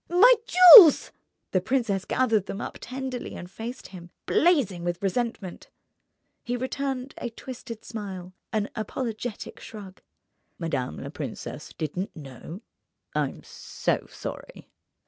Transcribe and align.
"My 0.09 0.33
jewels!" 0.47 1.11
The 1.51 1.61
princess 1.61 2.05
gathered 2.05 2.47
them 2.47 2.59
up 2.59 2.79
tenderly 2.81 3.35
and 3.35 3.51
faced 3.51 3.89
him, 3.89 4.09
blazing 4.25 4.83
with 4.83 5.03
resentment. 5.03 5.69
He 6.41 6.57
returned 6.57 7.13
a 7.19 7.29
twisted 7.29 7.85
smile, 7.85 8.33
an 8.51 8.69
apologetic 8.75 9.59
shrug. 9.59 10.01
"Madame 10.57 10.97
la 10.97 11.11
princesse 11.11 11.71
didn't 11.73 12.15
know? 12.15 12.61
I'm 13.13 13.43
so 13.43 14.07
sorry." 14.09 14.71